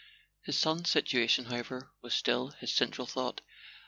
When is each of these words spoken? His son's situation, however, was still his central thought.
His 0.41 0.57
son's 0.57 0.89
situation, 0.89 1.45
however, 1.45 1.91
was 2.01 2.15
still 2.15 2.47
his 2.47 2.73
central 2.73 3.05
thought. 3.05 3.41